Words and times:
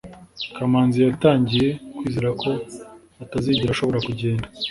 kamanzi 0.55 0.97
yatangiye 1.05 1.69
kwizera 1.97 2.29
ko 2.41 2.49
atazigera 3.23 3.69
ashobora 3.73 3.99
kugenda 4.07 4.45